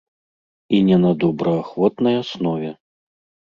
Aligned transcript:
І 0.77 0.79
не 0.87 0.97
на 1.03 1.11
добраахвотнай 1.25 2.21
аснове. 2.25 2.77